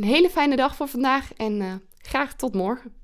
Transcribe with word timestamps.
een 0.00 0.06
hele 0.06 0.30
fijne 0.30 0.56
dag 0.56 0.76
voor 0.76 0.88
vandaag 0.88 1.32
en 1.32 1.60
uh, 1.60 1.74
graag 1.96 2.36
tot 2.36 2.54
morgen. 2.54 2.94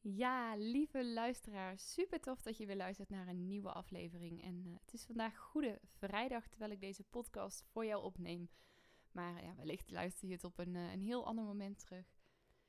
Ja, 0.00 0.54
lieve 0.56 1.04
luisteraar, 1.04 1.78
super 1.78 2.20
tof 2.20 2.42
dat 2.42 2.56
je 2.56 2.66
weer 2.66 2.76
luistert 2.76 3.10
naar 3.10 3.28
een 3.28 3.46
nieuwe 3.46 3.72
aflevering. 3.72 4.42
En 4.42 4.64
uh, 4.66 4.74
het 4.80 4.92
is 4.94 5.04
vandaag 5.04 5.36
Goede 5.38 5.78
Vrijdag, 5.84 6.48
terwijl 6.48 6.70
ik 6.70 6.80
deze 6.80 7.02
podcast 7.02 7.64
voor 7.72 7.86
jou 7.86 8.02
opneem. 8.02 8.48
Maar 9.12 9.44
ja, 9.44 9.54
wellicht 9.56 9.90
luister 9.90 10.28
je 10.28 10.34
het 10.34 10.44
op 10.44 10.58
een, 10.58 10.74
uh, 10.74 10.92
een 10.92 11.02
heel 11.02 11.26
ander 11.26 11.44
moment 11.44 11.78
terug. 11.78 12.06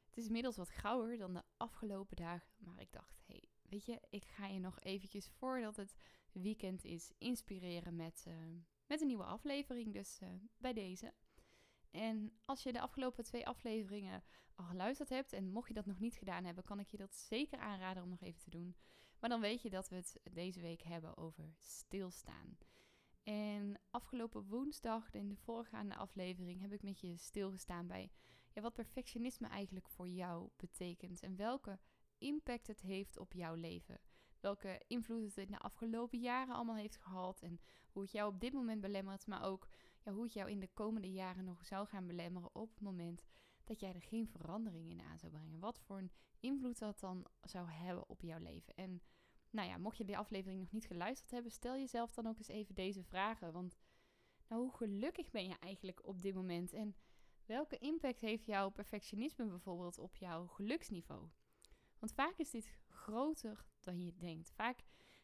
Het 0.05 0.17
is 0.17 0.25
inmiddels 0.25 0.57
wat 0.57 0.69
grauwer 0.69 1.17
dan 1.17 1.33
de 1.33 1.43
afgelopen 1.57 2.15
dagen, 2.15 2.53
maar 2.57 2.81
ik 2.81 2.91
dacht, 2.91 3.21
hey, 3.25 3.43
ik 4.09 4.25
ga 4.25 4.47
je 4.47 4.59
nog 4.59 4.79
eventjes 4.79 5.27
voordat 5.27 5.75
het 5.75 5.95
weekend 6.31 6.83
is 6.83 7.11
inspireren 7.17 7.95
met, 7.95 8.25
uh, 8.27 8.33
met 8.87 9.01
een 9.01 9.07
nieuwe 9.07 9.23
aflevering. 9.23 9.93
Dus 9.93 10.19
uh, 10.23 10.29
bij 10.57 10.73
deze. 10.73 11.13
En 11.91 12.37
als 12.45 12.63
je 12.63 12.73
de 12.73 12.81
afgelopen 12.81 13.23
twee 13.23 13.47
afleveringen 13.47 14.23
al 14.55 14.65
geluisterd 14.65 15.09
hebt 15.09 15.33
en 15.33 15.51
mocht 15.51 15.67
je 15.67 15.73
dat 15.73 15.85
nog 15.85 15.99
niet 15.99 16.15
gedaan 16.15 16.45
hebben, 16.45 16.63
kan 16.63 16.79
ik 16.79 16.89
je 16.89 16.97
dat 16.97 17.15
zeker 17.15 17.59
aanraden 17.59 18.03
om 18.03 18.09
nog 18.09 18.21
even 18.21 18.41
te 18.41 18.49
doen. 18.49 18.75
Maar 19.19 19.29
dan 19.29 19.41
weet 19.41 19.61
je 19.61 19.69
dat 19.69 19.89
we 19.89 19.95
het 19.95 20.19
deze 20.31 20.61
week 20.61 20.81
hebben 20.81 21.17
over 21.17 21.53
stilstaan. 21.57 22.57
En 23.23 23.79
afgelopen 23.89 24.47
woensdag, 24.47 25.13
in 25.13 25.29
de 25.29 25.35
voorgaande 25.35 25.95
aflevering, 25.95 26.61
heb 26.61 26.71
ik 26.71 26.83
met 26.83 26.99
je 26.99 27.17
stilgestaan 27.17 27.87
bij 27.87 28.11
ja, 28.53 28.61
wat 28.61 28.73
perfectionisme 28.73 29.47
eigenlijk 29.47 29.89
voor 29.89 30.07
jou 30.07 30.49
betekent 30.55 31.21
en 31.21 31.35
welke 31.35 31.79
impact 32.17 32.67
het 32.67 32.81
heeft 32.81 33.17
op 33.17 33.33
jouw 33.33 33.53
leven. 33.53 33.99
Welke 34.39 34.81
invloed 34.87 35.23
het 35.23 35.37
in 35.37 35.51
de 35.51 35.59
afgelopen 35.59 36.19
jaren 36.19 36.55
allemaal 36.55 36.75
heeft 36.75 36.97
gehad 36.97 37.41
en 37.41 37.59
hoe 37.91 38.01
het 38.01 38.11
jou 38.11 38.33
op 38.33 38.39
dit 38.39 38.53
moment 38.53 38.81
belemmert, 38.81 39.27
maar 39.27 39.43
ook 39.43 39.67
ja, 40.03 40.11
hoe 40.11 40.23
het 40.23 40.33
jou 40.33 40.49
in 40.49 40.59
de 40.59 40.69
komende 40.73 41.11
jaren 41.11 41.45
nog 41.45 41.65
zou 41.65 41.87
gaan 41.87 42.07
belemmeren 42.07 42.55
op 42.55 42.69
het 42.69 42.81
moment 42.81 43.25
dat 43.63 43.79
jij 43.79 43.93
er 43.93 44.01
geen 44.01 44.27
verandering 44.27 44.89
in 44.89 45.01
aan 45.01 45.19
zou 45.19 45.31
brengen. 45.31 45.59
Wat 45.59 45.79
voor 45.79 45.97
een 45.97 46.11
invloed 46.39 46.79
dat 46.79 46.99
dan 46.99 47.25
zou 47.41 47.69
hebben 47.69 48.09
op 48.09 48.21
jouw 48.21 48.39
leven. 48.39 48.75
En 48.75 49.01
nou 49.49 49.67
ja, 49.67 49.77
mocht 49.77 49.97
je 49.97 50.05
die 50.05 50.17
aflevering 50.17 50.59
nog 50.59 50.71
niet 50.71 50.85
geluisterd 50.85 51.31
hebben, 51.31 51.51
stel 51.51 51.75
jezelf 51.75 52.13
dan 52.13 52.27
ook 52.27 52.37
eens 52.37 52.47
even 52.47 52.75
deze 52.75 53.03
vragen. 53.03 53.51
Want 53.51 53.77
nou, 54.47 54.61
hoe 54.61 54.73
gelukkig 54.73 55.31
ben 55.31 55.47
je 55.47 55.55
eigenlijk 55.59 56.07
op 56.07 56.21
dit 56.21 56.35
moment? 56.35 56.73
En 56.73 56.95
welke 57.45 57.77
impact 57.77 58.19
heeft 58.19 58.45
jouw 58.45 58.69
perfectionisme 58.69 59.45
bijvoorbeeld 59.45 59.97
op 59.99 60.15
jouw 60.15 60.47
geluksniveau? 60.47 61.29
Want 62.05 62.17
vaak 62.17 62.37
is 62.37 62.49
dit 62.49 62.77
groter 62.89 63.65
dan 63.79 64.01
je 64.01 64.15
denkt. 64.17 64.51
Vaak, 64.51 64.79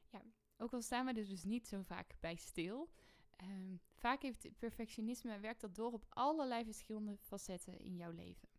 ja, 0.10 0.22
ook 0.58 0.74
al 0.74 0.82
staan 0.82 1.06
we 1.06 1.14
er 1.14 1.28
dus 1.28 1.44
niet 1.44 1.68
zo 1.68 1.82
vaak 1.82 2.16
bij 2.20 2.36
stil. 2.36 2.90
Um, 3.44 3.82
vaak 3.94 4.22
heeft 4.22 4.58
perfectionisme 4.58 5.40
werkt 5.40 5.62
dat 5.62 5.76
door 5.76 5.92
op 5.92 6.06
allerlei 6.09 6.64
verschillende 6.64 7.18
facetten 7.18 7.80
in 7.80 7.96
jouw 7.96 8.12
leven. 8.12 8.50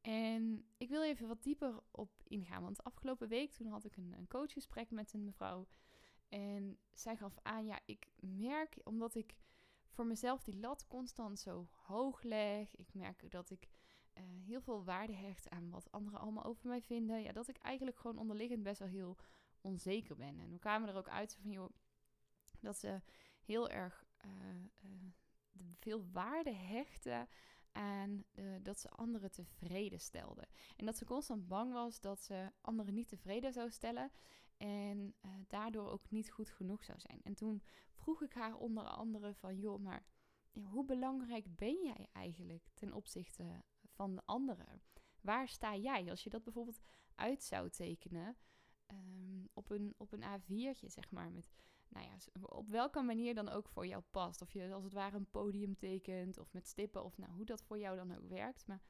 En 0.00 0.64
ik 0.76 0.88
wil 0.88 1.02
even 1.02 1.28
wat 1.28 1.42
dieper 1.42 1.80
op 1.90 2.22
ingaan. 2.24 2.62
Want 2.62 2.84
afgelopen 2.84 3.28
week 3.28 3.52
toen 3.52 3.66
had 3.66 3.84
ik 3.84 3.96
een, 3.96 4.12
een 4.12 4.28
coachgesprek 4.28 4.90
met 4.90 5.12
een 5.12 5.24
mevrouw. 5.24 5.68
En 6.28 6.78
zij 6.92 7.16
gaf 7.16 7.38
aan, 7.42 7.66
ja, 7.66 7.80
ik 7.84 8.08
merk 8.20 8.80
omdat 8.84 9.14
ik 9.14 9.36
voor 9.88 10.06
mezelf 10.06 10.42
die 10.42 10.58
lat 10.58 10.86
constant 10.86 11.38
zo 11.38 11.68
hoog 11.74 12.22
leg. 12.22 12.76
Ik 12.76 12.94
merk 12.94 13.30
dat 13.30 13.50
ik 13.50 13.68
uh, 14.18 14.24
heel 14.46 14.60
veel 14.60 14.84
waarde 14.84 15.12
hecht 15.12 15.50
aan 15.50 15.70
wat 15.70 15.90
anderen 15.90 16.20
allemaal 16.20 16.44
over 16.44 16.68
mij 16.68 16.82
vinden. 16.82 17.22
Ja, 17.22 17.32
dat 17.32 17.48
ik 17.48 17.56
eigenlijk 17.56 17.98
gewoon 17.98 18.18
onderliggend 18.18 18.62
best 18.62 18.78
wel 18.78 18.88
heel 18.88 19.16
onzeker 19.60 20.16
ben. 20.16 20.38
En 20.38 20.52
we 20.52 20.58
kwamen 20.58 20.88
er 20.88 20.96
ook 20.96 21.08
uit 21.08 21.36
van, 21.40 21.50
joh, 21.50 21.70
dat 22.60 22.78
ze 22.78 23.00
heel 23.44 23.68
erg 23.68 24.04
uh, 24.24 24.30
uh, 24.80 25.12
veel 25.78 26.10
waarde 26.12 26.52
hechten 26.52 27.28
aan 27.72 28.24
dat 28.62 28.78
ze 28.78 28.88
anderen 28.88 29.30
tevreden 29.30 30.00
stelde. 30.00 30.48
En 30.76 30.86
dat 30.86 30.96
ze 30.96 31.04
constant 31.04 31.48
bang 31.48 31.72
was 31.72 32.00
dat 32.00 32.22
ze 32.22 32.52
anderen 32.60 32.94
niet 32.94 33.08
tevreden 33.08 33.52
zou 33.52 33.70
stellen 33.70 34.10
en 34.56 35.14
daardoor 35.46 35.88
ook 35.88 36.10
niet 36.10 36.30
goed 36.30 36.50
genoeg 36.50 36.84
zou 36.84 37.00
zijn. 37.00 37.20
En 37.22 37.34
toen 37.34 37.62
vroeg 37.92 38.22
ik 38.22 38.32
haar 38.32 38.54
onder 38.54 38.84
andere 38.84 39.34
van, 39.34 39.58
joh, 39.58 39.80
maar 39.80 40.06
hoe 40.62 40.84
belangrijk 40.84 41.56
ben 41.56 41.82
jij 41.82 42.08
eigenlijk 42.12 42.68
ten 42.74 42.92
opzichte 42.92 43.62
van 43.98 44.14
de 44.14 44.22
anderen? 44.24 44.82
Waar 45.20 45.48
sta 45.48 45.76
jij? 45.76 46.10
Als 46.10 46.24
je 46.24 46.30
dat 46.30 46.44
bijvoorbeeld 46.44 46.80
uit 47.14 47.42
zou 47.42 47.70
tekenen 47.70 48.36
um, 48.92 49.48
op, 49.52 49.70
een, 49.70 49.94
op 49.96 50.12
een 50.12 50.22
A4'tje, 50.22 50.86
zeg 50.86 51.10
maar, 51.10 51.32
met 51.32 51.50
nou 51.88 52.06
ja, 52.06 52.16
op 52.40 52.68
welke 52.68 53.02
manier 53.02 53.34
dan 53.34 53.48
ook 53.48 53.68
voor 53.68 53.86
jou 53.86 54.02
past. 54.10 54.42
Of 54.42 54.52
je 54.52 54.72
als 54.72 54.84
het 54.84 54.92
ware 54.92 55.16
een 55.16 55.30
podium 55.30 55.76
tekent 55.76 56.38
of 56.38 56.52
met 56.52 56.68
stippen 56.68 57.04
of 57.04 57.18
nou, 57.18 57.32
hoe 57.32 57.44
dat 57.44 57.62
voor 57.62 57.78
jou 57.78 57.96
dan 57.96 58.16
ook 58.16 58.28
werkt. 58.28 58.66
Maar 58.66 58.80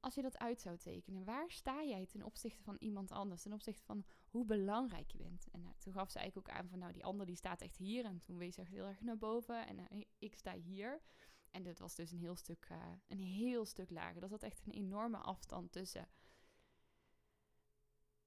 als 0.00 0.14
je 0.14 0.22
dat 0.22 0.38
uit 0.38 0.60
zou 0.60 0.76
tekenen, 0.76 1.24
waar 1.24 1.50
sta 1.50 1.84
jij 1.84 2.06
ten 2.06 2.22
opzichte 2.22 2.62
van 2.62 2.76
iemand 2.78 3.10
anders? 3.10 3.42
Ten 3.42 3.52
opzichte 3.52 3.82
van 3.82 4.04
hoe 4.28 4.44
belangrijk 4.44 5.10
je 5.10 5.18
bent. 5.18 5.46
En 5.50 5.60
nou, 5.60 5.74
toen 5.78 5.92
gaf 5.92 6.10
ze 6.10 6.18
eigenlijk 6.18 6.48
ook 6.48 6.56
aan 6.56 6.68
van 6.68 6.78
nou, 6.78 6.92
die 6.92 7.04
ander 7.04 7.26
die 7.26 7.36
staat 7.36 7.60
echt 7.60 7.76
hier. 7.76 8.04
En 8.04 8.20
toen 8.22 8.38
wees 8.38 8.54
ze 8.54 8.60
echt 8.60 8.70
heel 8.70 8.86
erg 8.86 9.00
naar 9.00 9.18
boven 9.18 9.66
en 9.66 9.78
uh, 9.78 10.02
ik 10.18 10.34
sta 10.34 10.54
hier. 10.54 11.02
En 11.52 11.62
dat 11.62 11.78
was 11.78 11.94
dus 11.94 12.10
een 12.10 12.18
heel 12.18 12.36
stuk, 12.36 12.68
uh, 12.72 12.92
een 13.06 13.18
heel 13.18 13.64
stuk 13.64 13.90
lager. 13.90 14.20
Dat 14.20 14.30
zat 14.30 14.42
echt 14.42 14.66
een 14.66 14.72
enorme 14.72 15.18
afstand 15.18 15.72
tussen. 15.72 16.08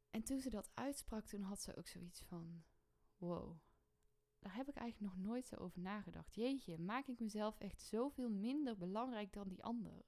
En 0.10 0.24
toen 0.24 0.40
ze 0.40 0.50
dat 0.50 0.70
uitsprak, 0.74 1.26
toen 1.26 1.42
had 1.42 1.62
ze 1.62 1.76
ook 1.76 1.88
zoiets 1.88 2.22
van: 2.22 2.64
wow, 3.18 3.58
daar 4.40 4.56
heb 4.56 4.70
ik 4.70 4.76
eigenlijk 4.76 5.14
nog 5.14 5.26
nooit 5.26 5.48
zo 5.48 5.56
over 5.56 5.80
nagedacht. 5.80 6.36
Jeetje, 6.36 6.78
maak 6.78 7.08
ik 7.08 7.20
mezelf 7.20 7.58
echt 7.58 7.82
zoveel 7.82 8.30
minder 8.30 8.78
belangrijk 8.78 9.34
dan 9.34 9.48
die 9.48 9.64
ander? 9.64 10.06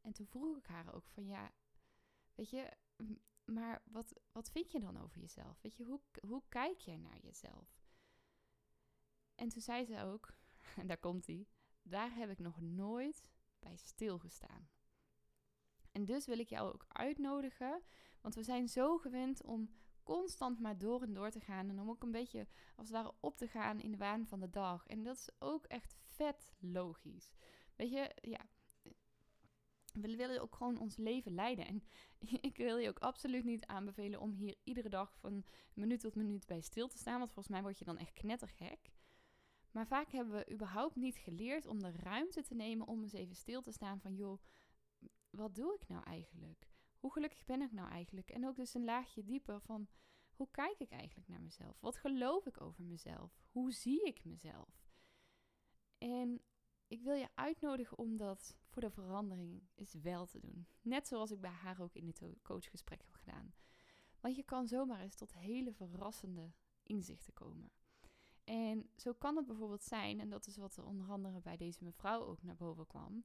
En 0.00 0.12
toen 0.12 0.26
vroeg 0.26 0.56
ik 0.56 0.66
haar 0.66 0.94
ook 0.94 1.08
van 1.08 1.26
ja, 1.26 1.52
weet 2.34 2.50
je, 2.50 2.76
maar 3.44 3.82
wat, 3.84 4.12
wat 4.32 4.50
vind 4.50 4.72
je 4.72 4.80
dan 4.80 5.00
over 5.00 5.20
jezelf? 5.20 5.60
Weet 5.62 5.76
je, 5.76 5.84
hoe, 5.84 6.00
hoe 6.26 6.42
kijk 6.48 6.78
jij 6.78 6.96
naar 6.96 7.18
jezelf? 7.18 7.82
En 9.34 9.48
toen 9.48 9.62
zei 9.62 9.84
ze 9.84 10.00
ook, 10.00 10.34
en 10.80 10.86
daar 10.86 10.98
komt 10.98 11.26
hij, 11.26 11.46
daar 11.84 12.14
heb 12.14 12.30
ik 12.30 12.38
nog 12.38 12.60
nooit 12.60 13.24
bij 13.58 13.76
stilgestaan. 13.76 14.68
En 15.92 16.04
dus 16.04 16.26
wil 16.26 16.38
ik 16.38 16.48
jou 16.48 16.72
ook 16.72 16.84
uitnodigen, 16.88 17.82
want 18.20 18.34
we 18.34 18.42
zijn 18.42 18.68
zo 18.68 18.98
gewend 18.98 19.42
om 19.42 19.70
constant 20.02 20.60
maar 20.60 20.78
door 20.78 21.02
en 21.02 21.14
door 21.14 21.30
te 21.30 21.40
gaan. 21.40 21.68
En 21.68 21.80
om 21.80 21.90
ook 21.90 22.02
een 22.02 22.10
beetje 22.10 22.46
als 22.76 22.88
het 22.88 22.96
ware 22.96 23.14
op 23.20 23.36
te 23.36 23.48
gaan 23.48 23.80
in 23.80 23.90
de 23.90 23.96
waan 23.96 24.26
van 24.26 24.40
de 24.40 24.50
dag. 24.50 24.86
En 24.86 25.02
dat 25.02 25.16
is 25.16 25.28
ook 25.38 25.64
echt 25.64 25.96
vet 26.06 26.52
logisch. 26.58 27.32
Weet 27.76 27.90
je, 27.90 28.10
ja. 28.20 28.40
We 29.92 30.16
willen 30.16 30.42
ook 30.42 30.54
gewoon 30.54 30.78
ons 30.78 30.96
leven 30.96 31.34
leiden. 31.34 31.66
En 31.66 31.82
ik 32.48 32.56
wil 32.56 32.76
je 32.76 32.88
ook 32.88 32.98
absoluut 32.98 33.44
niet 33.44 33.66
aanbevelen 33.66 34.20
om 34.20 34.32
hier 34.32 34.56
iedere 34.64 34.88
dag 34.88 35.16
van 35.18 35.44
minuut 35.74 36.00
tot 36.00 36.14
minuut 36.14 36.46
bij 36.46 36.60
stil 36.60 36.88
te 36.88 36.98
staan. 36.98 37.18
Want 37.18 37.32
volgens 37.32 37.54
mij 37.54 37.62
word 37.62 37.78
je 37.78 37.84
dan 37.84 37.98
echt 37.98 38.12
knettergek. 38.12 38.90
Maar 39.74 39.86
vaak 39.86 40.12
hebben 40.12 40.34
we 40.34 40.52
überhaupt 40.52 40.96
niet 40.96 41.16
geleerd 41.16 41.66
om 41.66 41.82
de 41.82 41.92
ruimte 41.92 42.42
te 42.42 42.54
nemen 42.54 42.86
om 42.86 43.02
eens 43.02 43.12
even 43.12 43.36
stil 43.36 43.62
te 43.62 43.72
staan 43.72 44.00
van 44.00 44.14
joh, 44.14 44.42
wat 45.30 45.54
doe 45.54 45.74
ik 45.74 45.88
nou 45.88 46.04
eigenlijk? 46.04 46.68
hoe 47.04 47.12
gelukkig 47.12 47.44
ben 47.44 47.62
ik 47.62 47.72
nou 47.72 47.90
eigenlijk? 47.90 48.30
En 48.30 48.46
ook 48.46 48.56
dus 48.56 48.74
een 48.74 48.84
laagje 48.84 49.24
dieper 49.24 49.60
van 49.60 49.88
hoe 50.32 50.48
kijk 50.50 50.78
ik 50.78 50.90
eigenlijk 50.90 51.28
naar 51.28 51.40
mezelf? 51.40 51.80
Wat 51.80 51.96
geloof 51.96 52.46
ik 52.46 52.60
over 52.60 52.84
mezelf? 52.84 53.40
Hoe 53.50 53.72
zie 53.72 54.04
ik 54.04 54.24
mezelf? 54.24 54.88
En 55.98 56.42
ik 56.86 57.02
wil 57.02 57.14
je 57.14 57.28
uitnodigen 57.34 57.98
om 57.98 58.16
dat 58.16 58.56
voor 58.66 58.82
de 58.82 58.90
verandering 58.90 59.62
eens 59.74 59.94
wel 59.94 60.26
te 60.26 60.40
doen. 60.40 60.66
Net 60.80 61.08
zoals 61.08 61.30
ik 61.30 61.40
bij 61.40 61.50
haar 61.50 61.80
ook 61.80 61.94
in 61.94 62.06
het 62.06 62.22
coachgesprek 62.42 63.02
heb 63.02 63.14
gedaan. 63.14 63.54
Want 64.20 64.36
je 64.36 64.42
kan 64.42 64.66
zomaar 64.66 65.00
eens 65.00 65.16
tot 65.16 65.34
hele 65.34 65.72
verrassende 65.72 66.52
inzichten 66.82 67.32
komen. 67.32 67.70
En 68.44 68.90
zo 68.96 69.12
kan 69.12 69.36
het 69.36 69.46
bijvoorbeeld 69.46 69.82
zijn, 69.82 70.20
en 70.20 70.28
dat 70.28 70.46
is 70.46 70.56
wat 70.56 70.76
er 70.76 70.84
onder 70.84 71.10
andere 71.10 71.40
bij 71.40 71.56
deze 71.56 71.84
mevrouw 71.84 72.24
ook 72.24 72.42
naar 72.42 72.56
boven 72.56 72.86
kwam, 72.86 73.24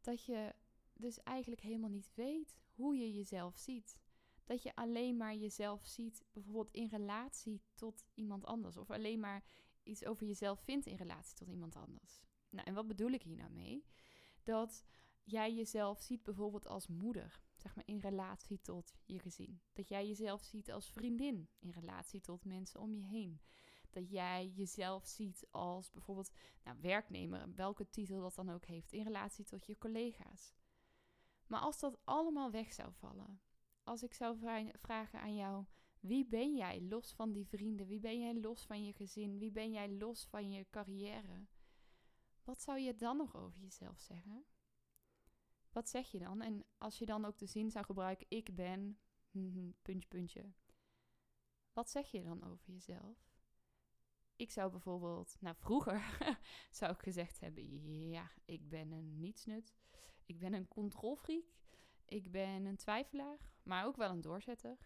dat 0.00 0.24
je 0.24 0.54
dus 0.92 1.22
eigenlijk 1.22 1.62
helemaal 1.62 1.90
niet 1.90 2.10
weet 2.14 2.56
hoe 2.72 2.96
je 2.96 3.12
jezelf 3.12 3.56
ziet. 3.56 3.98
Dat 4.44 4.62
je 4.62 4.74
alleen 4.74 5.16
maar 5.16 5.34
jezelf 5.34 5.86
ziet, 5.86 6.24
bijvoorbeeld 6.32 6.70
in 6.70 6.86
relatie 6.86 7.62
tot 7.74 8.04
iemand 8.14 8.44
anders. 8.44 8.76
Of 8.76 8.90
alleen 8.90 9.20
maar 9.20 9.44
iets 9.82 10.04
over 10.04 10.26
jezelf 10.26 10.60
vindt 10.60 10.86
in 10.86 10.96
relatie 10.96 11.36
tot 11.36 11.48
iemand 11.48 11.76
anders. 11.76 12.20
Nou, 12.50 12.66
en 12.66 12.74
wat 12.74 12.86
bedoel 12.86 13.10
ik 13.10 13.22
hier 13.22 13.36
nou 13.36 13.50
mee? 13.50 13.84
Dat 14.42 14.84
jij 15.22 15.54
jezelf 15.54 16.00
ziet 16.00 16.22
bijvoorbeeld 16.22 16.66
als 16.66 16.86
moeder, 16.86 17.40
zeg 17.56 17.74
maar 17.74 17.86
in 17.86 17.98
relatie 17.98 18.60
tot 18.60 18.94
je 19.04 19.18
gezin. 19.18 19.60
Dat 19.72 19.88
jij 19.88 20.06
jezelf 20.06 20.42
ziet 20.42 20.72
als 20.72 20.90
vriendin 20.90 21.48
in 21.58 21.70
relatie 21.70 22.20
tot 22.20 22.44
mensen 22.44 22.80
om 22.80 22.94
je 22.94 23.04
heen. 23.04 23.40
Dat 23.90 24.10
jij 24.10 24.48
jezelf 24.48 25.06
ziet 25.06 25.46
als 25.50 25.90
bijvoorbeeld 25.90 26.30
nou, 26.64 26.76
werknemer, 26.80 27.54
welke 27.54 27.90
titel 27.90 28.20
dat 28.20 28.34
dan 28.34 28.50
ook 28.50 28.64
heeft, 28.64 28.92
in 28.92 29.02
relatie 29.02 29.44
tot 29.44 29.66
je 29.66 29.78
collega's. 29.78 30.54
Maar 31.46 31.60
als 31.60 31.80
dat 31.80 31.98
allemaal 32.04 32.50
weg 32.50 32.72
zou 32.72 32.92
vallen, 32.92 33.40
als 33.82 34.02
ik 34.02 34.14
zou 34.14 34.38
vragen 34.78 35.20
aan 35.20 35.34
jou, 35.34 35.64
Wie 36.00 36.26
ben 36.26 36.56
jij 36.56 36.80
los 36.80 37.12
van 37.12 37.32
die 37.32 37.46
vrienden? 37.46 37.86
Wie 37.86 38.00
ben 38.00 38.20
jij 38.20 38.34
los 38.34 38.64
van 38.64 38.84
je 38.84 38.92
gezin? 38.92 39.38
Wie 39.38 39.50
ben 39.50 39.70
jij 39.70 39.88
los 39.88 40.26
van 40.26 40.50
je 40.50 40.66
carrière? 40.70 41.46
Wat 42.44 42.62
zou 42.62 42.78
je 42.78 42.94
dan 42.94 43.16
nog 43.16 43.36
over 43.36 43.60
jezelf 43.60 44.00
zeggen? 44.00 44.44
Wat 45.72 45.88
zeg 45.88 46.10
je 46.10 46.18
dan? 46.18 46.40
En 46.40 46.64
als 46.78 46.98
je 46.98 47.06
dan 47.06 47.24
ook 47.24 47.38
de 47.38 47.46
zin 47.46 47.70
zou 47.70 47.84
gebruiken, 47.84 48.26
ik 48.28 48.54
ben, 48.54 48.98
puntje, 49.82 50.08
puntje. 50.08 50.52
Wat 51.72 51.90
zeg 51.90 52.10
je 52.10 52.22
dan 52.22 52.44
over 52.44 52.70
jezelf? 52.70 53.29
Ik 54.40 54.50
zou 54.50 54.70
bijvoorbeeld, 54.70 55.36
nou 55.40 55.56
vroeger 55.58 56.18
zou 56.70 56.92
ik 56.92 57.02
gezegd 57.02 57.40
hebben, 57.40 58.10
ja, 58.10 58.30
ik 58.44 58.68
ben 58.68 58.92
een 58.92 59.18
nietsnut. 59.18 59.74
Ik 60.24 60.38
ben 60.38 60.52
een 60.52 60.68
controlfreak. 60.68 61.44
Ik 62.04 62.30
ben 62.30 62.64
een 62.64 62.76
twijfelaar, 62.76 63.38
maar 63.62 63.86
ook 63.86 63.96
wel 63.96 64.10
een 64.10 64.20
doorzetter. 64.20 64.78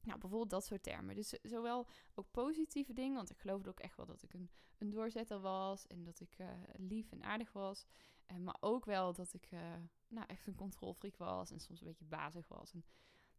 Nou, 0.00 0.18
bijvoorbeeld 0.18 0.50
dat 0.50 0.64
soort 0.64 0.82
termen. 0.82 1.14
Dus 1.14 1.28
zowel 1.42 1.86
ook 2.14 2.30
positieve 2.30 2.92
dingen, 2.92 3.16
want 3.16 3.30
ik 3.30 3.38
geloofde 3.38 3.68
ook 3.68 3.80
echt 3.80 3.96
wel 3.96 4.06
dat 4.06 4.22
ik 4.22 4.32
een, 4.34 4.50
een 4.78 4.90
doorzetter 4.90 5.40
was 5.40 5.86
en 5.86 6.04
dat 6.04 6.20
ik 6.20 6.38
uh, 6.38 6.48
lief 6.76 7.10
en 7.10 7.22
aardig 7.22 7.52
was. 7.52 7.86
Uh, 8.26 8.36
maar 8.36 8.56
ook 8.60 8.84
wel 8.84 9.12
dat 9.12 9.34
ik 9.34 9.50
uh, 9.50 9.60
nou, 10.08 10.26
echt 10.26 10.46
een 10.46 10.54
controlfreak 10.54 11.16
was 11.16 11.50
en 11.50 11.60
soms 11.60 11.80
een 11.80 11.86
beetje 11.86 12.04
bazig 12.04 12.48
was. 12.48 12.72
En, 12.72 12.84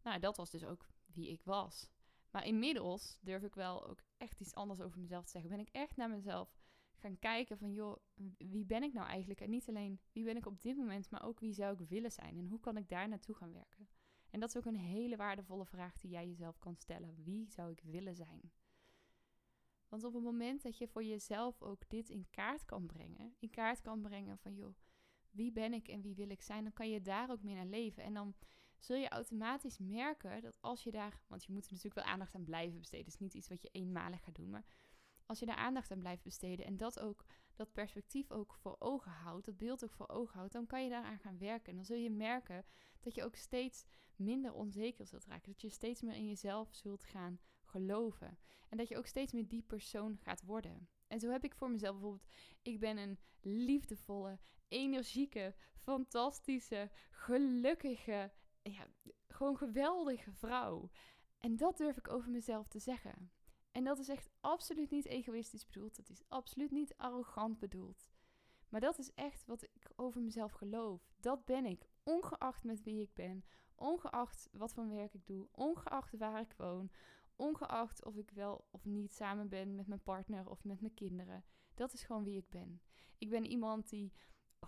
nou, 0.04 0.20
dat 0.20 0.38
was 0.38 0.50
dus 0.50 0.66
ook 0.66 0.88
wie 1.06 1.30
ik 1.30 1.44
was. 1.44 1.90
Maar 2.34 2.46
inmiddels 2.46 3.18
durf 3.22 3.44
ik 3.44 3.56
wel 3.56 3.88
ook 3.88 4.04
echt 4.18 4.40
iets 4.40 4.54
anders 4.54 4.82
over 4.82 5.00
mezelf 5.00 5.26
te 5.26 5.32
zeggen. 5.32 5.50
Ben 5.50 5.60
ik 5.60 5.70
echt 5.70 5.96
naar 5.96 6.10
mezelf 6.10 6.58
gaan 6.94 7.20
kijken 7.20 7.58
van, 7.58 7.72
joh, 7.74 7.98
wie 8.38 8.66
ben 8.66 8.84
ik 8.84 8.94
nou 8.94 9.08
eigenlijk? 9.08 9.42
En 9.42 9.50
niet 9.50 9.70
alleen 9.70 10.00
wie 10.12 10.24
ben 10.24 10.38
ik 10.38 10.46
op 10.46 10.62
dit 10.62 10.78
moment, 10.78 11.10
maar 11.10 11.24
ook 11.24 11.40
wie 11.40 11.54
zou 11.54 11.74
ik 11.74 11.88
willen 11.88 12.12
zijn? 12.12 12.38
En 12.38 12.48
hoe 12.48 12.60
kan 12.60 12.78
ik 12.78 12.90
daar 12.90 13.08
naartoe 13.08 13.36
gaan 13.36 13.54
werken? 13.54 13.90
En 14.30 14.40
dat 14.40 14.50
is 14.50 14.58
ook 14.58 14.66
een 14.66 14.76
hele 14.76 15.16
waardevolle 15.16 15.66
vraag 15.66 15.98
die 15.98 16.12
jij 16.12 16.28
jezelf 16.28 16.60
kan 16.60 16.76
stellen. 16.76 17.24
Wie 17.24 17.50
zou 17.50 17.72
ik 17.72 17.82
willen 17.84 18.16
zijn? 18.16 18.52
Want 19.88 20.04
op 20.04 20.14
het 20.14 20.24
moment 20.24 20.62
dat 20.62 20.78
je 20.78 20.88
voor 20.88 21.04
jezelf 21.04 21.62
ook 21.62 21.90
dit 21.90 22.10
in 22.10 22.28
kaart 22.30 22.66
kan 22.66 22.86
brengen, 22.86 23.36
in 23.40 23.50
kaart 23.50 23.82
kan 23.82 24.02
brengen 24.02 24.38
van 24.38 24.56
joh, 24.56 24.76
wie 25.32 25.52
ben 25.52 25.74
ik 25.74 25.88
en 25.88 26.02
wie 26.02 26.16
wil 26.16 26.30
ik 26.30 26.42
zijn, 26.42 26.64
dan 26.64 26.74
kan 26.74 26.90
je 26.90 27.02
daar 27.02 27.32
ook 27.32 27.44
mee 27.44 27.56
naar 27.56 27.66
leven. 27.66 28.04
En 28.04 28.14
dan 28.14 28.36
zul 28.84 28.96
je 28.96 29.10
automatisch 29.10 29.78
merken 29.78 30.42
dat 30.42 30.58
als 30.62 30.84
je 30.84 30.92
daar, 30.92 31.20
want 31.28 31.44
je 31.44 31.52
moet 31.52 31.66
er 31.66 31.72
natuurlijk 31.72 32.06
wel 32.06 32.14
aandacht 32.14 32.36
aan 32.36 32.44
blijven 32.44 32.80
besteden, 32.80 33.06
het 33.06 33.14
is 33.14 33.20
niet 33.20 33.34
iets 33.34 33.50
wat 33.50 33.62
je 33.62 33.70
eenmalig 33.72 34.24
gaat 34.24 34.36
doen, 34.36 34.50
maar 34.50 34.66
als 35.26 35.40
je 35.40 35.46
daar 35.46 35.56
aandacht 35.56 35.92
aan 35.92 36.00
blijft 36.00 36.24
besteden 36.24 36.66
en 36.66 36.78
dat 36.78 37.00
ook, 37.00 37.26
dat 37.56 37.74
perspectief 37.74 38.32
ook 38.32 38.54
voor 38.54 38.76
ogen 38.80 39.12
houdt, 39.12 39.46
dat 39.46 39.58
beeld 39.58 39.84
ook 39.84 39.94
voor 39.94 40.10
ogen 40.10 40.38
houdt, 40.38 40.54
dan 40.54 40.66
kan 40.66 40.84
je 40.84 40.90
daaraan 40.90 41.20
gaan 41.20 41.38
werken. 41.38 41.70
En 41.70 41.76
dan 41.76 41.86
zul 41.86 41.98
je 41.98 42.10
merken 42.10 42.66
dat 43.00 43.16
je 43.16 43.24
ook 43.24 43.36
steeds 43.36 43.86
minder 44.16 44.54
onzeker 44.54 45.06
zult 45.06 45.26
raken. 45.26 45.52
Dat 45.52 45.62
je 45.62 45.70
steeds 45.70 46.02
meer 46.02 46.16
in 46.16 46.28
jezelf 46.28 46.76
zult 46.76 47.04
gaan 47.04 47.40
geloven. 47.64 48.40
En 48.70 48.78
dat 48.78 48.88
je 48.88 48.98
ook 48.98 49.06
steeds 49.06 49.34
meer 49.34 49.48
die 49.48 49.64
persoon 49.64 50.18
gaat 50.18 50.44
worden. 50.44 50.90
En 51.08 51.20
zo 51.20 51.30
heb 51.30 51.44
ik 51.44 51.56
voor 51.56 51.72
mezelf 51.72 51.94
bijvoorbeeld, 51.94 52.28
ik 52.62 52.80
ben 52.80 52.98
een 52.98 53.20
liefdevolle, 53.42 54.40
energieke, 54.68 55.56
fantastische, 55.76 56.92
gelukkige, 57.12 58.32
ja, 58.64 58.88
gewoon 59.28 59.58
geweldige 59.58 60.32
vrouw. 60.32 60.90
En 61.40 61.56
dat 61.56 61.78
durf 61.78 61.98
ik 61.98 62.10
over 62.10 62.32
mezelf 62.32 62.68
te 62.68 62.80
zeggen. 62.80 63.32
En 63.72 63.84
dat 63.84 64.00
is 64.00 64.10
echt 64.10 64.30
absoluut 64.42 64.90
niet 64.90 65.06
egoïstisch 65.06 65.66
bedoeld. 65.66 65.96
Dat 65.96 66.10
is 66.10 66.24
absoluut 66.28 66.72
niet 66.72 66.98
arrogant 66.98 67.60
bedoeld. 67.60 68.12
Maar 68.70 68.82
dat 68.82 69.00
is 69.00 69.14
echt 69.14 69.46
wat 69.46 69.64
ik 69.64 69.92
over 69.96 70.22
mezelf 70.22 70.52
geloof. 70.52 71.14
Dat 71.20 71.46
ben 71.46 71.66
ik, 71.66 71.90
ongeacht 72.04 72.64
met 72.64 72.84
wie 72.84 73.02
ik 73.02 73.14
ben, 73.14 73.46
ongeacht 73.76 74.50
wat 74.52 74.74
voor 74.74 74.90
werk 74.90 75.14
ik 75.14 75.26
doe, 75.26 75.48
ongeacht 75.52 76.18
waar 76.18 76.42
ik 76.42 76.54
woon, 76.58 76.92
ongeacht 77.36 78.06
of 78.06 78.16
ik 78.16 78.30
wel 78.30 78.68
of 78.72 78.86
niet 78.86 79.14
samen 79.14 79.50
ben 79.50 79.76
met 79.76 79.88
mijn 79.88 80.04
partner 80.04 80.50
of 80.50 80.64
met 80.64 80.82
mijn 80.82 80.94
kinderen. 80.94 81.46
Dat 81.74 81.94
is 81.94 82.04
gewoon 82.04 82.24
wie 82.24 82.38
ik 82.38 82.50
ben. 82.50 82.82
Ik 83.18 83.30
ben 83.30 83.46
iemand 83.46 83.90
die, 83.90 84.14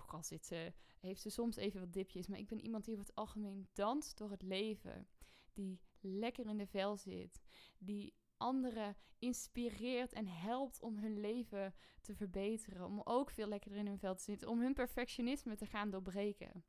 ook 0.02 0.14
al 0.14 0.24
zit 0.24 0.46
ze, 0.46 0.74
heeft 1.00 1.22
ze 1.22 1.30
soms 1.30 1.56
even 1.56 1.80
wat 1.80 1.94
dipjes, 1.94 2.28
maar 2.28 2.40
ik 2.40 2.48
ben 2.48 2.62
iemand 2.62 2.86
die 2.86 2.94
over 2.94 3.06
het 3.06 3.16
algemeen 3.16 3.68
danst 3.74 4.18
door 4.18 4.32
het 4.32 4.42
leven. 4.42 5.08
Die 5.54 5.80
lekker 6.00 6.48
in 6.48 6.58
de 6.58 6.68
vel 6.68 6.98
zit. 6.98 7.42
Die 7.78 8.14
anderen 8.38 8.98
inspireert 9.20 10.14
en 10.14 10.28
helpt 10.28 10.82
om 10.82 10.98
hun 10.98 11.20
leven 11.20 11.74
te 12.02 12.16
verbeteren. 12.16 12.86
Om 12.86 13.02
ook 13.04 13.30
veel 13.30 13.48
lekkerder 13.48 13.80
in 13.80 13.88
hun 13.88 14.00
vel 14.00 14.16
te 14.16 14.24
zitten. 14.24 14.48
Om 14.48 14.60
hun 14.60 14.74
perfectionisme 14.74 15.56
te 15.56 15.66
gaan 15.66 15.90
doorbreken. 15.90 16.66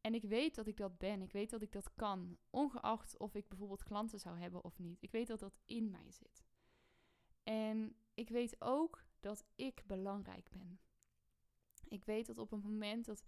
En 0.00 0.14
ik 0.14 0.22
weet 0.22 0.54
dat 0.54 0.66
ik 0.66 0.76
dat 0.76 0.98
ben. 0.98 1.22
Ik 1.22 1.32
weet 1.32 1.50
dat 1.50 1.62
ik 1.62 1.72
dat 1.72 1.94
kan. 1.94 2.38
Ongeacht 2.50 3.18
of 3.18 3.34
ik 3.34 3.48
bijvoorbeeld 3.48 3.82
klanten 3.82 4.20
zou 4.20 4.38
hebben 4.38 4.64
of 4.64 4.78
niet. 4.78 5.02
Ik 5.02 5.10
weet 5.10 5.26
dat 5.26 5.38
dat 5.38 5.58
in 5.64 5.90
mij 5.90 6.10
zit. 6.10 6.44
En 7.42 7.96
ik 8.14 8.28
weet 8.28 8.60
ook 8.60 9.04
dat 9.20 9.44
ik 9.54 9.82
belangrijk 9.86 10.50
ben. 10.50 10.80
Ik 11.92 12.04
weet 12.04 12.26
dat 12.26 12.38
op 12.38 12.50
het 12.50 12.62
moment 12.62 13.04
dat 13.04 13.24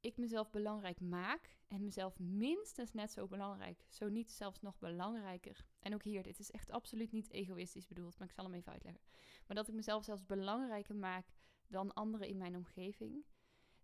ik 0.00 0.16
mezelf 0.16 0.50
belangrijk 0.50 1.00
maak 1.00 1.56
en 1.66 1.84
mezelf 1.84 2.18
minstens 2.18 2.92
net 2.92 3.10
zo 3.10 3.26
belangrijk, 3.26 3.84
zo 3.88 4.08
niet 4.08 4.30
zelfs 4.30 4.60
nog 4.60 4.78
belangrijker. 4.78 5.64
En 5.78 5.94
ook 5.94 6.02
hier, 6.02 6.22
dit 6.22 6.38
is 6.38 6.50
echt 6.50 6.70
absoluut 6.70 7.12
niet 7.12 7.30
egoïstisch 7.30 7.86
bedoeld, 7.86 8.18
maar 8.18 8.28
ik 8.28 8.34
zal 8.34 8.44
hem 8.44 8.54
even 8.54 8.72
uitleggen. 8.72 9.02
Maar 9.46 9.56
dat 9.56 9.68
ik 9.68 9.74
mezelf 9.74 10.04
zelfs 10.04 10.26
belangrijker 10.26 10.96
maak 10.96 11.32
dan 11.66 11.94
anderen 11.94 12.28
in 12.28 12.36
mijn 12.36 12.56
omgeving, 12.56 13.24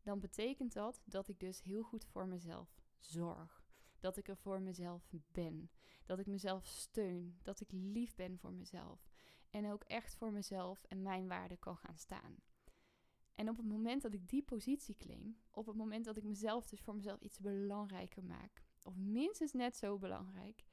dan 0.03 0.21
betekent 0.21 0.73
dat 0.73 1.03
dat 1.05 1.29
ik 1.29 1.41
dus 1.41 1.63
heel 1.63 1.83
goed 1.83 2.05
voor 2.05 2.27
mezelf 2.27 2.81
zorg. 2.99 3.63
Dat 3.99 4.17
ik 4.17 4.29
er 4.29 4.37
voor 4.37 4.61
mezelf 4.61 5.11
ben. 5.33 5.71
Dat 6.05 6.19
ik 6.19 6.27
mezelf 6.27 6.67
steun. 6.67 7.39
Dat 7.43 7.61
ik 7.61 7.73
lief 7.73 8.15
ben 8.15 8.39
voor 8.39 8.53
mezelf. 8.53 9.09
En 9.51 9.73
ook 9.73 9.85
echt 9.85 10.15
voor 10.15 10.33
mezelf 10.33 10.85
en 10.85 11.03
mijn 11.03 11.29
waarde 11.29 11.57
kan 11.57 11.77
gaan 11.77 11.99
staan. 11.99 12.37
En 13.35 13.49
op 13.49 13.57
het 13.57 13.67
moment 13.67 14.03
dat 14.03 14.15
ik 14.15 14.29
die 14.29 14.43
positie 14.43 14.97
claim, 14.97 15.39
op 15.51 15.67
het 15.67 15.77
moment 15.77 16.05
dat 16.05 16.17
ik 16.17 16.25
mezelf 16.25 16.67
dus 16.67 16.81
voor 16.81 16.95
mezelf 16.95 17.21
iets 17.21 17.39
belangrijker 17.39 18.25
maak, 18.25 18.63
of 18.83 18.97
minstens 18.97 19.53
net 19.53 19.77
zo 19.77 19.99
belangrijk, 19.99 20.65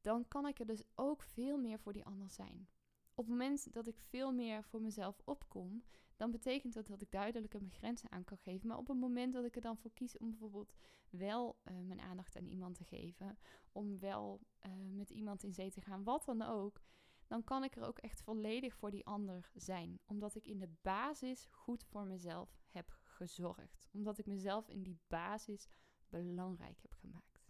dan 0.00 0.28
kan 0.28 0.46
ik 0.46 0.58
er 0.58 0.66
dus 0.66 0.82
ook 0.94 1.22
veel 1.22 1.58
meer 1.58 1.78
voor 1.78 1.92
die 1.92 2.04
ander 2.04 2.30
zijn. 2.30 2.68
Op 3.14 3.24
het 3.24 3.36
moment 3.36 3.72
dat 3.72 3.86
ik 3.86 3.98
veel 3.98 4.32
meer 4.32 4.64
voor 4.64 4.80
mezelf 4.80 5.20
opkom, 5.24 5.84
dan 6.16 6.30
betekent 6.30 6.72
dat 6.74 6.86
dat 6.86 7.02
ik 7.02 7.10
duidelijker 7.10 7.60
mijn 7.60 7.72
grenzen 7.72 8.10
aan 8.10 8.24
kan 8.24 8.38
geven. 8.38 8.68
Maar 8.68 8.76
op 8.76 8.88
het 8.88 8.98
moment 8.98 9.32
dat 9.32 9.44
ik 9.44 9.56
er 9.56 9.60
dan 9.60 9.78
voor 9.78 9.92
kies 9.92 10.18
om 10.18 10.30
bijvoorbeeld 10.30 10.74
wel 11.10 11.58
uh, 11.64 11.78
mijn 11.80 12.00
aandacht 12.00 12.36
aan 12.36 12.46
iemand 12.46 12.74
te 12.74 12.84
geven, 12.84 13.38
om 13.72 13.98
wel 13.98 14.40
uh, 14.66 14.72
met 14.90 15.10
iemand 15.10 15.42
in 15.42 15.52
zee 15.52 15.70
te 15.70 15.80
gaan, 15.80 16.04
wat 16.04 16.24
dan 16.24 16.42
ook, 16.42 16.80
dan 17.28 17.44
kan 17.44 17.64
ik 17.64 17.76
er 17.76 17.86
ook 17.86 17.98
echt 17.98 18.22
volledig 18.22 18.74
voor 18.74 18.90
die 18.90 19.06
ander 19.06 19.50
zijn. 19.54 20.00
Omdat 20.04 20.34
ik 20.34 20.46
in 20.46 20.58
de 20.58 20.70
basis 20.82 21.46
goed 21.50 21.84
voor 21.84 22.06
mezelf 22.06 22.58
heb 22.68 22.96
gezorgd. 23.02 23.88
Omdat 23.92 24.18
ik 24.18 24.26
mezelf 24.26 24.68
in 24.68 24.82
die 24.82 24.98
basis 25.06 25.68
belangrijk 26.08 26.80
heb 26.80 26.94
gemaakt. 26.94 27.46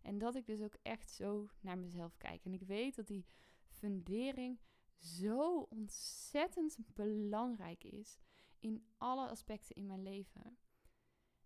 En 0.00 0.18
dat 0.18 0.34
ik 0.34 0.46
dus 0.46 0.62
ook 0.62 0.76
echt 0.82 1.10
zo 1.10 1.50
naar 1.60 1.78
mezelf 1.78 2.16
kijk. 2.16 2.44
En 2.44 2.52
ik 2.52 2.62
weet 2.62 2.96
dat 2.96 3.06
die 3.06 3.26
fundering 3.68 4.60
zo 4.96 5.58
ontzettend 5.58 6.76
belangrijk 6.94 7.84
is 7.84 8.18
in 8.58 8.86
alle 8.96 9.28
aspecten 9.28 9.76
in 9.76 9.86
mijn 9.86 10.02
leven. 10.02 10.58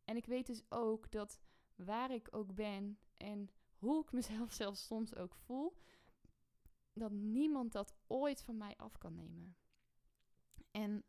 En 0.04 0.16
ik 0.16 0.26
weet 0.26 0.47
dus 0.47 0.62
ook 0.68 1.11
dat 1.11 1.40
waar 1.75 2.11
ik 2.11 2.28
ook 2.30 2.54
ben 2.54 2.99
en 3.16 3.49
hoe 3.76 4.02
ik 4.02 4.12
mezelf 4.12 4.52
zelfs 4.62 4.87
soms 4.87 5.14
ook 5.14 5.35
voel, 5.35 5.76
dat 6.92 7.12
niemand 7.12 7.72
dat 7.72 7.94
ooit 8.06 8.42
van 8.42 8.56
mij 8.56 8.76
af 8.76 8.99
kan 8.99 9.14
nemen. 9.14 9.56
En 10.70 11.04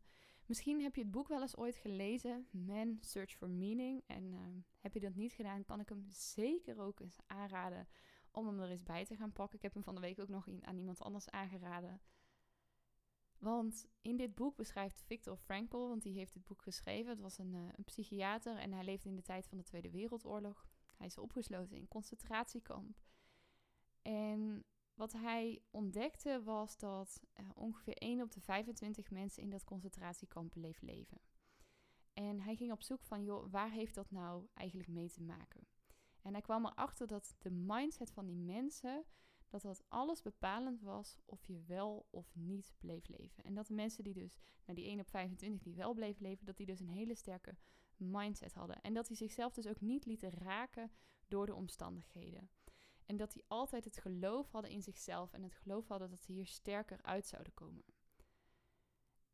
misschien 0.46 0.80
heb 0.80 0.94
je 0.94 1.02
het 1.02 1.10
boek 1.10 1.28
wel 1.28 1.40
eens 1.40 1.56
ooit 1.56 1.76
gelezen, 1.76 2.48
Man 2.50 2.98
Search 3.00 3.32
for 3.32 3.50
Meaning. 3.50 4.02
En 4.06 4.32
uh, 4.32 4.40
heb 4.78 4.94
je 4.94 5.00
dat 5.00 5.14
niet 5.14 5.32
gedaan, 5.32 5.64
kan 5.64 5.80
ik 5.80 5.88
hem 5.88 6.04
zeker 6.08 6.78
ook 6.78 7.00
eens 7.00 7.18
aanraden 7.26 7.88
om 8.30 8.46
hem 8.46 8.60
er 8.60 8.70
eens 8.70 8.82
bij 8.82 9.04
te 9.04 9.16
gaan 9.16 9.32
pakken. 9.32 9.56
Ik 9.56 9.62
heb 9.62 9.74
hem 9.74 9.82
van 9.82 9.94
de 9.94 10.00
week 10.00 10.20
ook 10.20 10.28
nog 10.28 10.48
aan 10.60 10.76
iemand 10.76 11.00
anders 11.00 11.30
aangeraden. 11.30 12.00
Want 13.38 13.86
in 14.02 14.16
dit 14.16 14.34
boek 14.34 14.56
beschrijft 14.56 15.02
Viktor 15.02 15.36
Frankl, 15.36 15.88
want 15.88 16.02
die 16.02 16.14
heeft 16.14 16.32
dit 16.32 16.44
boek 16.44 16.62
geschreven. 16.62 17.10
Het 17.10 17.20
was 17.20 17.38
een, 17.38 17.54
uh, 17.54 17.68
een 17.76 17.84
psychiater 17.84 18.56
en 18.56 18.72
hij 18.72 18.84
leefde 18.84 19.08
in 19.08 19.16
de 19.16 19.22
tijd 19.22 19.46
van 19.46 19.58
de 19.58 19.64
Tweede 19.64 19.90
Wereldoorlog. 19.90 20.66
Hij 20.96 21.06
is 21.06 21.18
opgesloten 21.18 21.76
in 21.76 21.88
concentratiekamp. 21.88 23.02
En 24.02 24.64
wat 24.94 25.12
hij 25.12 25.62
ontdekte 25.70 26.42
was 26.42 26.76
dat 26.78 27.22
uh, 27.40 27.48
ongeveer 27.54 27.96
1 27.96 28.22
op 28.22 28.32
de 28.32 28.40
25 28.40 29.10
mensen 29.10 29.42
in 29.42 29.50
dat 29.50 29.64
concentratiekamp 29.64 30.52
bleef 30.52 30.80
leven. 30.80 31.20
En 32.12 32.40
hij 32.40 32.56
ging 32.56 32.72
op 32.72 32.82
zoek 32.82 33.02
van, 33.02 33.24
joh, 33.24 33.50
waar 33.50 33.70
heeft 33.70 33.94
dat 33.94 34.10
nou 34.10 34.46
eigenlijk 34.54 34.88
mee 34.88 35.10
te 35.10 35.22
maken? 35.22 35.66
En 36.22 36.32
hij 36.32 36.42
kwam 36.42 36.66
erachter 36.66 37.06
dat 37.06 37.36
de 37.38 37.50
mindset 37.50 38.10
van 38.10 38.26
die 38.26 38.36
mensen, 38.36 39.04
dat 39.48 39.62
dat 39.62 39.84
alles 39.88 40.22
bepalend 40.22 40.80
was 40.80 41.18
of 41.24 41.46
je 41.46 41.62
wel 41.66 42.06
of 42.10 42.34
niet 42.34 42.74
bleef 42.78 43.08
leven. 43.08 43.44
En 43.44 43.54
dat 43.54 43.66
de 43.66 43.74
mensen 43.74 44.04
die 44.04 44.14
dus, 44.14 44.38
nou 44.64 44.78
die 44.78 44.88
1 44.88 45.00
op 45.00 45.08
25 45.08 45.62
die 45.62 45.74
wel 45.74 45.94
bleef 45.94 46.18
leven, 46.18 46.46
dat 46.46 46.56
die 46.56 46.66
dus 46.66 46.80
een 46.80 46.88
hele 46.88 47.14
sterke 47.14 47.56
mindset 47.96 48.54
hadden. 48.54 48.80
En 48.80 48.94
dat 48.94 49.06
die 49.06 49.16
zichzelf 49.16 49.52
dus 49.52 49.66
ook 49.66 49.80
niet 49.80 50.04
lieten 50.04 50.30
raken 50.30 50.90
door 51.28 51.46
de 51.46 51.54
omstandigheden. 51.54 52.50
En 53.06 53.16
dat 53.16 53.32
die 53.32 53.44
altijd 53.48 53.84
het 53.84 53.96
geloof 53.96 54.50
hadden 54.50 54.70
in 54.70 54.82
zichzelf 54.82 55.32
en 55.32 55.42
het 55.42 55.54
geloof 55.54 55.88
hadden 55.88 56.10
dat 56.10 56.22
ze 56.22 56.32
hier 56.32 56.46
sterker 56.46 56.98
uit 57.02 57.26
zouden 57.26 57.54
komen. 57.54 57.84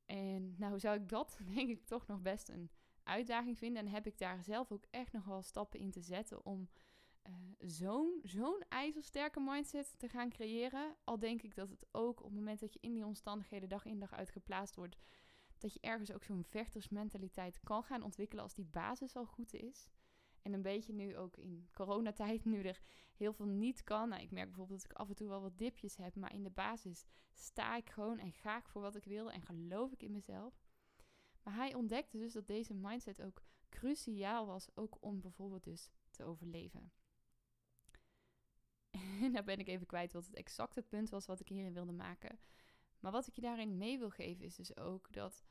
En 0.07 0.55
nou 0.59 0.79
zou 0.79 1.01
ik 1.01 1.09
dat 1.09 1.39
denk 1.55 1.69
ik 1.69 1.87
toch 1.87 2.07
nog 2.07 2.21
best 2.21 2.49
een 2.49 2.71
uitdaging 3.03 3.59
vinden. 3.59 3.87
En 3.87 3.93
heb 3.93 4.07
ik 4.07 4.19
daar 4.19 4.43
zelf 4.43 4.73
ook 4.73 4.85
echt 4.91 5.13
nog 5.13 5.25
wel 5.25 5.43
stappen 5.43 5.81
in 5.81 5.91
te 5.91 6.01
zetten 6.01 6.45
om 6.45 6.69
uh, 7.29 7.35
zo'n 7.59 8.21
zo'n 8.23 8.65
ijzersterke 8.69 9.41
mindset 9.41 9.95
te 9.99 10.09
gaan 10.09 10.31
creëren. 10.31 10.97
Al 11.05 11.19
denk 11.19 11.43
ik 11.43 11.55
dat 11.55 11.69
het 11.69 11.87
ook 11.91 12.19
op 12.19 12.27
het 12.27 12.35
moment 12.35 12.61
dat 12.61 12.73
je 12.73 12.81
in 12.83 12.93
die 12.93 13.07
omstandigheden 13.07 13.69
dag 13.69 13.85
in 13.85 13.99
dag 13.99 14.13
uit 14.13 14.31
geplaatst 14.31 14.77
wordt, 14.77 14.97
dat 15.59 15.73
je 15.73 15.81
ergens 15.81 16.13
ook 16.13 16.25
zo'n 16.25 16.45
vechtersmentaliteit 16.45 17.61
kan 17.61 17.83
gaan 17.83 18.03
ontwikkelen 18.03 18.45
als 18.45 18.55
die 18.55 18.65
basis 18.65 19.17
al 19.17 19.27
goed 19.27 19.55
is. 19.55 19.89
En 20.43 20.53
een 20.53 20.63
beetje 20.63 20.93
nu 20.93 21.17
ook 21.17 21.37
in 21.37 21.69
coronatijd, 21.73 22.45
nu 22.45 22.63
er 22.63 22.81
heel 23.15 23.33
veel 23.33 23.47
niet 23.47 23.85
kan. 23.85 24.09
Nou, 24.09 24.23
ik 24.23 24.31
merk 24.31 24.47
bijvoorbeeld 24.47 24.83
dat 24.83 24.91
ik 24.91 24.97
af 24.97 25.09
en 25.09 25.15
toe 25.15 25.29
wel 25.29 25.41
wat 25.41 25.59
dipjes 25.59 25.97
heb, 25.97 26.15
maar 26.17 26.35
in 26.35 26.43
de 26.43 26.51
basis 26.51 27.05
sta 27.33 27.77
ik 27.77 27.91
gewoon 27.91 28.19
en 28.19 28.33
ga 28.33 28.59
ik 28.59 28.69
voor 28.69 28.83
wat 28.83 28.97
ik 28.97 29.05
wil 29.05 29.31
en 29.31 29.43
geloof 29.43 29.93
ik 29.93 30.03
in 30.03 30.13
mezelf. 30.13 30.61
Maar 31.43 31.55
hij 31.55 31.75
ontdekte 31.75 32.19
dus 32.19 32.33
dat 32.33 32.47
deze 32.47 32.75
mindset 32.75 33.23
ook 33.23 33.43
cruciaal 33.69 34.47
was, 34.47 34.77
ook 34.77 34.97
om 35.01 35.21
bijvoorbeeld 35.21 35.65
dus 35.65 35.91
te 36.11 36.25
overleven. 36.25 36.93
En 38.91 39.33
daar 39.33 39.45
ben 39.45 39.59
ik 39.59 39.69
even 39.69 39.87
kwijt 39.87 40.13
wat 40.13 40.27
het 40.27 40.35
exacte 40.35 40.83
punt 40.83 41.11
was 41.11 41.27
wat 41.27 41.41
ik 41.41 41.49
hierin 41.49 41.73
wilde 41.73 41.93
maken. 41.93 42.39
Maar 43.01 43.13
wat 43.13 43.27
ik 43.27 43.35
je 43.35 43.41
daarin 43.41 43.77
mee 43.77 43.99
wil 43.99 44.11
geven 44.11 44.45
is 44.45 44.57
dus 44.57 44.77
ook 44.77 45.13
dat 45.13 45.45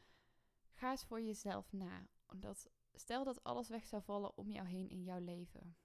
ga 0.72 0.92
eens 0.92 1.06
voor 1.06 1.22
jezelf 1.22 1.72
na. 1.72 2.08
Omdat 2.26 2.70
stel 2.94 3.24
dat 3.24 3.44
alles 3.44 3.70
weg 3.70 3.86
zou 3.86 4.02
vallen 4.04 4.38
om 4.38 4.52
jou 4.52 4.68
heen 4.68 4.90
in 4.90 5.04
jouw 5.04 5.20
leven. 5.20 5.78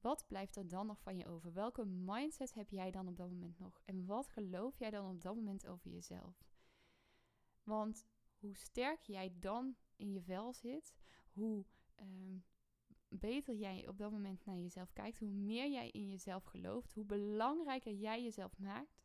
Wat 0.00 0.24
blijft 0.26 0.56
er 0.56 0.68
dan 0.68 0.86
nog 0.86 1.00
van 1.00 1.16
je 1.16 1.26
over? 1.26 1.52
Welke 1.52 1.84
mindset 1.84 2.54
heb 2.54 2.70
jij 2.70 2.90
dan 2.90 3.08
op 3.08 3.16
dat 3.16 3.30
moment 3.30 3.58
nog? 3.58 3.80
En 3.84 4.06
wat 4.06 4.28
geloof 4.28 4.78
jij 4.78 4.90
dan 4.90 5.10
op 5.10 5.22
dat 5.22 5.34
moment 5.34 5.66
over 5.66 5.90
jezelf? 5.90 6.44
Want 7.62 8.06
hoe 8.38 8.56
sterk 8.56 9.02
jij 9.02 9.32
dan 9.38 9.76
in 9.96 10.12
je 10.12 10.22
vel 10.22 10.52
zit, 10.52 10.94
hoe 11.30 11.64
ehm, 11.94 12.38
beter 13.08 13.54
jij 13.54 13.88
op 13.88 13.98
dat 13.98 14.10
moment 14.10 14.44
naar 14.44 14.56
jezelf 14.56 14.92
kijkt, 14.92 15.18
hoe 15.18 15.28
meer 15.28 15.70
jij 15.70 15.90
in 15.90 16.08
jezelf 16.08 16.44
gelooft, 16.44 16.92
hoe 16.92 17.04
belangrijker 17.04 17.92
jij 17.92 18.22
jezelf 18.22 18.58
maakt, 18.58 19.02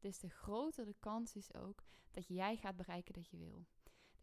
des 0.00 0.18
te 0.18 0.28
groter 0.28 0.84
de 0.84 0.96
kans 1.00 1.36
is 1.36 1.54
ook 1.54 1.84
dat 2.10 2.28
jij 2.28 2.56
gaat 2.56 2.76
bereiken 2.76 3.14
dat 3.14 3.28
je 3.28 3.36
wil. 3.36 3.66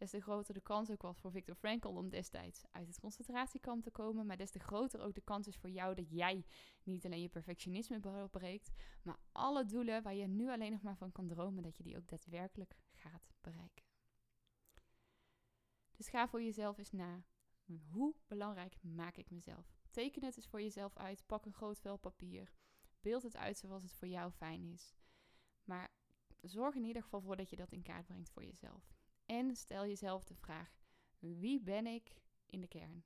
Des 0.02 0.10
te 0.10 0.20
groter 0.20 0.54
de 0.54 0.60
kans 0.60 0.90
ook 0.90 1.02
was 1.02 1.20
voor 1.20 1.30
Victor 1.30 1.54
Frankl 1.54 1.88
om 1.88 2.08
destijds 2.08 2.64
uit 2.70 2.86
het 2.86 3.00
concentratiekamp 3.00 3.82
te 3.82 3.90
komen. 3.90 4.26
Maar 4.26 4.36
des 4.36 4.50
te 4.50 4.58
groter 4.58 5.00
ook 5.00 5.14
de 5.14 5.20
kans 5.20 5.46
is 5.46 5.56
voor 5.56 5.70
jou 5.70 5.94
dat 5.94 6.10
jij 6.10 6.44
niet 6.82 7.04
alleen 7.04 7.20
je 7.20 7.28
perfectionisme 7.28 8.00
doorbreekt, 8.00 8.70
maar 9.02 9.18
alle 9.32 9.64
doelen 9.64 10.02
waar 10.02 10.14
je 10.14 10.26
nu 10.26 10.50
alleen 10.50 10.72
nog 10.72 10.82
maar 10.82 10.96
van 10.96 11.12
kan 11.12 11.26
dromen, 11.26 11.62
dat 11.62 11.76
je 11.76 11.82
die 11.82 11.96
ook 11.96 12.08
daadwerkelijk 12.08 12.76
gaat 12.90 13.34
bereiken. 13.40 13.84
Dus 15.96 16.08
ga 16.08 16.28
voor 16.28 16.42
jezelf 16.42 16.78
eens 16.78 16.92
na. 16.92 17.24
Hoe 17.90 18.14
belangrijk 18.26 18.76
maak 18.80 19.16
ik 19.16 19.30
mezelf? 19.30 19.74
Teken 19.90 20.24
het 20.24 20.36
eens 20.36 20.48
voor 20.48 20.62
jezelf 20.62 20.96
uit. 20.96 21.26
Pak 21.26 21.44
een 21.44 21.52
groot 21.52 21.80
vel 21.80 21.96
papier. 21.96 22.52
Beeld 23.00 23.22
het 23.22 23.36
uit 23.36 23.58
zoals 23.58 23.82
het 23.82 23.94
voor 23.94 24.08
jou 24.08 24.30
fijn 24.30 24.64
is. 24.64 24.94
Maar 25.64 25.90
zorg 26.40 26.74
in 26.74 26.84
ieder 26.84 27.02
geval 27.02 27.20
voor 27.20 27.36
dat 27.36 27.50
je 27.50 27.56
dat 27.56 27.72
in 27.72 27.82
kaart 27.82 28.06
brengt 28.06 28.30
voor 28.30 28.44
jezelf. 28.44 29.00
En 29.32 29.56
stel 29.56 29.86
jezelf 29.86 30.24
de 30.24 30.34
vraag: 30.34 30.82
wie 31.18 31.60
ben 31.60 31.86
ik 31.86 32.14
in 32.46 32.60
de 32.60 32.66
kern? 32.66 33.04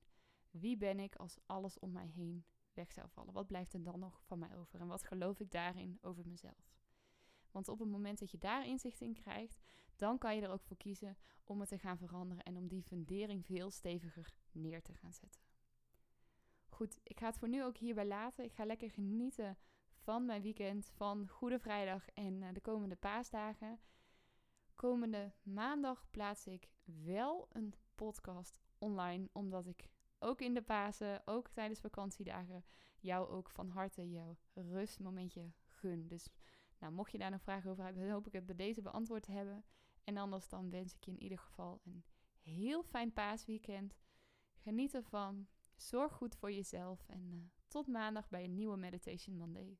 Wie 0.51 0.77
ben 0.77 1.01
ik 1.01 1.17
als 1.17 1.39
alles 1.47 1.79
om 1.79 1.93
mij 1.93 2.07
heen 2.07 2.45
weg 2.73 2.93
zou 2.93 3.09
vallen? 3.11 3.33
Wat 3.33 3.47
blijft 3.47 3.75
er 3.75 3.83
dan 3.83 3.99
nog 3.99 4.23
van 4.25 4.39
mij 4.39 4.57
over? 4.57 4.81
En 4.81 4.87
wat 4.87 5.03
geloof 5.03 5.41
ik 5.41 5.51
daarin 5.51 5.99
over 6.01 6.27
mezelf? 6.27 6.75
Want 7.51 7.69
op 7.69 7.79
het 7.79 7.89
moment 7.89 8.19
dat 8.19 8.31
je 8.31 8.39
daar 8.39 8.67
inzicht 8.67 9.01
in 9.01 9.13
krijgt, 9.13 9.63
dan 9.97 10.19
kan 10.19 10.37
je 10.37 10.43
er 10.43 10.51
ook 10.51 10.63
voor 10.63 10.77
kiezen 10.77 11.17
om 11.45 11.61
het 11.61 11.69
te 11.69 11.79
gaan 11.79 11.99
veranderen 11.99 12.45
en 12.45 12.57
om 12.57 12.69
die 12.69 12.83
fundering 12.83 13.45
veel 13.45 13.71
steviger 13.71 14.33
neer 14.53 14.83
te 14.83 14.95
gaan 14.95 15.13
zetten. 15.13 15.41
Goed, 16.69 17.01
ik 17.03 17.19
ga 17.19 17.27
het 17.27 17.39
voor 17.39 17.49
nu 17.49 17.65
ook 17.65 17.77
hierbij 17.77 18.07
laten. 18.07 18.45
Ik 18.45 18.53
ga 18.53 18.65
lekker 18.65 18.91
genieten 18.91 19.59
van 19.95 20.25
mijn 20.25 20.43
weekend, 20.43 20.91
van 20.95 21.29
Goede 21.29 21.59
Vrijdag 21.59 22.09
en 22.09 22.43
eh, 22.43 22.53
de 22.53 22.61
komende 22.61 22.97
paasdagen. 22.97 23.81
Komende 24.77 25.33
maandag 25.43 26.07
plaats 26.11 26.47
ik 26.47 26.69
wel 26.85 27.47
een 27.53 27.75
podcast 27.95 28.59
online, 28.79 29.29
omdat 29.33 29.67
ik 29.67 29.89
ook 30.19 30.41
in 30.41 30.55
de 30.55 30.63
Pasen, 30.63 31.23
ook 31.25 31.49
tijdens 31.49 31.81
vakantiedagen, 31.81 32.65
jou 32.99 33.29
ook 33.29 33.51
van 33.51 33.69
harte 33.69 34.11
jouw 34.11 34.37
rustmomentje 34.55 35.53
gun. 35.67 36.09
Dus 36.09 36.29
nou, 36.79 36.93
mocht 36.93 37.13
je 37.13 37.19
daar 37.19 37.31
nog 37.31 37.43
vragen 37.43 37.71
over 37.71 37.85
hebben, 37.85 38.11
hoop 38.11 38.27
ik 38.27 38.33
het 38.33 38.47
bij 38.47 38.57
deze 38.57 38.83
beantwoord 38.83 39.23
te 39.23 39.33
hebben. 39.33 39.65
En 40.05 40.17
anders 40.17 40.49
dan 40.49 40.71
wens 40.71 40.95
ik 40.95 41.05
je 41.05 41.11
in 41.11 41.23
ieder 41.23 41.39
geval 41.39 41.81
een 41.85 42.05
heel 42.41 42.83
fijn 42.83 43.13
paasweekend. 43.13 43.97
Geniet 44.57 44.95
ervan. 44.95 45.49
Zorg 45.77 46.13
goed 46.13 46.35
voor 46.35 46.53
jezelf. 46.53 47.05
En 47.07 47.33
uh, 47.33 47.41
tot 47.69 47.87
maandag 47.87 48.29
bij 48.29 48.45
een 48.45 48.55
nieuwe 48.55 48.77
Meditation 48.77 49.37
Monday. 49.37 49.79